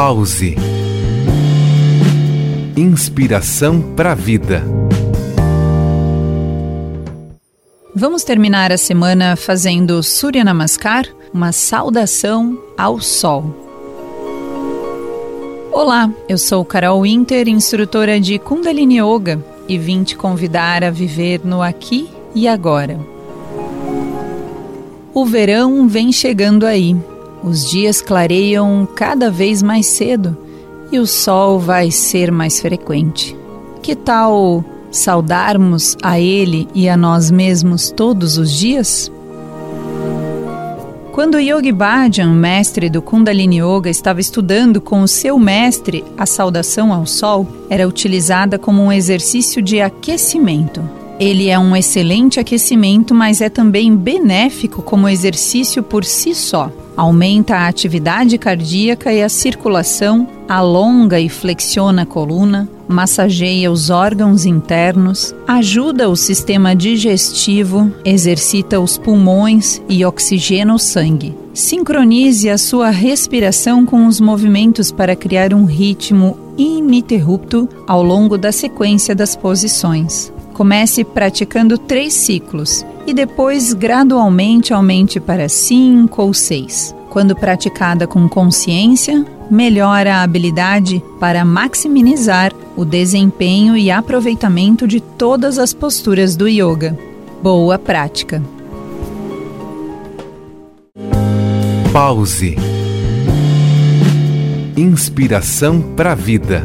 Pause. 0.00 0.54
Inspiração 2.76 3.82
para 3.96 4.12
a 4.12 4.14
vida. 4.14 4.62
Vamos 7.92 8.22
terminar 8.22 8.70
a 8.70 8.78
semana 8.78 9.34
fazendo 9.34 10.00
Surya 10.04 10.44
Namaskar, 10.44 11.04
uma 11.34 11.50
saudação 11.50 12.56
ao 12.78 13.00
sol. 13.00 13.52
Olá, 15.72 16.08
eu 16.28 16.38
sou 16.38 16.64
Carol 16.64 17.02
Winter, 17.02 17.48
instrutora 17.48 18.20
de 18.20 18.38
Kundalini 18.38 19.00
Yoga, 19.00 19.44
e 19.68 19.76
vim 19.76 20.04
te 20.04 20.14
convidar 20.14 20.84
a 20.84 20.90
viver 20.90 21.40
no 21.42 21.60
aqui 21.60 22.08
e 22.36 22.46
agora. 22.46 23.00
O 25.12 25.26
verão 25.26 25.88
vem 25.88 26.12
chegando 26.12 26.64
aí. 26.66 26.96
Os 27.42 27.68
dias 27.70 28.00
clareiam 28.00 28.86
cada 28.94 29.30
vez 29.30 29.62
mais 29.62 29.86
cedo 29.86 30.36
e 30.90 30.98
o 30.98 31.06
sol 31.06 31.58
vai 31.58 31.90
ser 31.90 32.32
mais 32.32 32.60
frequente. 32.60 33.36
Que 33.82 33.94
tal 33.94 34.64
saudarmos 34.90 35.96
a 36.02 36.18
ele 36.18 36.68
e 36.74 36.88
a 36.88 36.96
nós 36.96 37.30
mesmos 37.30 37.90
todos 37.90 38.38
os 38.38 38.52
dias? 38.52 39.10
Quando 41.12 41.40
Yogi 41.40 41.72
Bhajan, 41.72 42.32
mestre 42.32 42.88
do 42.88 43.02
Kundalini 43.02 43.60
Yoga, 43.60 43.90
estava 43.90 44.20
estudando 44.20 44.80
com 44.80 45.02
o 45.02 45.08
seu 45.08 45.36
mestre 45.36 46.04
a 46.16 46.24
saudação 46.24 46.92
ao 46.92 47.06
sol, 47.06 47.44
era 47.68 47.88
utilizada 47.88 48.56
como 48.56 48.82
um 48.82 48.92
exercício 48.92 49.60
de 49.60 49.80
aquecimento. 49.80 50.80
Ele 51.18 51.48
é 51.48 51.58
um 51.58 51.74
excelente 51.74 52.38
aquecimento, 52.38 53.12
mas 53.12 53.40
é 53.40 53.48
também 53.48 53.94
benéfico 53.96 54.82
como 54.82 55.08
exercício 55.08 55.82
por 55.82 56.04
si 56.04 56.32
só. 56.32 56.70
Aumenta 56.96 57.56
a 57.56 57.68
atividade 57.68 58.38
cardíaca 58.38 59.12
e 59.12 59.22
a 59.22 59.28
circulação, 59.28 60.28
alonga 60.48 61.18
e 61.18 61.28
flexiona 61.28 62.02
a 62.02 62.06
coluna, 62.06 62.68
massageia 62.86 63.70
os 63.70 63.90
órgãos 63.90 64.46
internos, 64.46 65.34
ajuda 65.46 66.08
o 66.08 66.16
sistema 66.16 66.74
digestivo, 66.74 67.92
exercita 68.04 68.80
os 68.80 68.96
pulmões 68.96 69.82
e 69.88 70.04
oxigena 70.04 70.74
o 70.74 70.78
sangue. 70.78 71.36
Sincronize 71.52 72.48
a 72.48 72.56
sua 72.56 72.90
respiração 72.90 73.84
com 73.84 74.06
os 74.06 74.20
movimentos 74.20 74.92
para 74.92 75.16
criar 75.16 75.52
um 75.52 75.64
ritmo 75.64 76.38
ininterrupto 76.56 77.68
ao 77.86 78.02
longo 78.02 78.38
da 78.38 78.52
sequência 78.52 79.14
das 79.14 79.34
posições. 79.34 80.32
Comece 80.58 81.04
praticando 81.04 81.78
três 81.78 82.14
ciclos 82.14 82.84
e 83.06 83.14
depois 83.14 83.72
gradualmente 83.72 84.74
aumente 84.74 85.20
para 85.20 85.48
cinco 85.48 86.20
ou 86.20 86.34
seis. 86.34 86.92
Quando 87.10 87.36
praticada 87.36 88.08
com 88.08 88.28
consciência, 88.28 89.24
melhora 89.48 90.16
a 90.16 90.22
habilidade 90.24 91.00
para 91.20 91.44
maximizar 91.44 92.52
o 92.76 92.84
desempenho 92.84 93.76
e 93.76 93.88
aproveitamento 93.88 94.84
de 94.88 94.98
todas 95.00 95.60
as 95.60 95.72
posturas 95.72 96.34
do 96.34 96.48
yoga. 96.48 96.98
Boa 97.40 97.78
prática! 97.78 98.42
Pause. 101.92 102.56
Inspiração 104.76 105.80
para 105.80 106.10
a 106.10 106.16
vida. 106.16 106.64